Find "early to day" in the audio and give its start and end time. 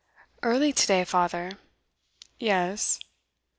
0.41-1.05